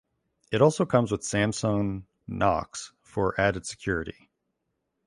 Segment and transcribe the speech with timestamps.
[0.51, 4.31] It also comes with Samsung Knox for added security.